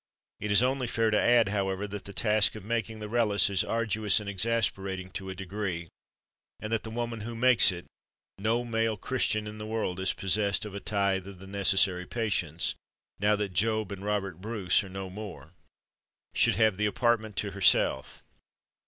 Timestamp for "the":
2.05-2.11, 2.97-3.07, 6.81-6.89, 9.59-9.67, 11.37-11.45, 16.77-16.87